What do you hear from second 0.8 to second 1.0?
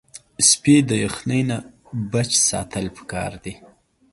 د